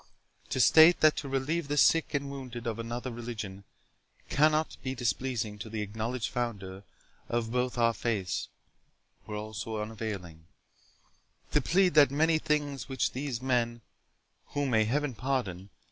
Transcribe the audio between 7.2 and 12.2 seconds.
of both our faiths, were also unavailing; to plead that